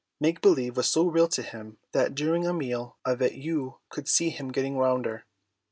Make 0.19 0.41
believe 0.41 0.77
was 0.77 0.89
so 0.89 1.05
real 1.05 1.27
to 1.27 1.43
him 1.43 1.77
that 1.91 2.15
during 2.15 2.47
a 2.47 2.55
meal 2.55 2.97
of 3.05 3.21
it 3.21 3.33
you 3.33 3.77
could 3.89 4.07
see 4.07 4.31
him 4.31 4.51
getting 4.51 4.75
rounder. 4.79 5.25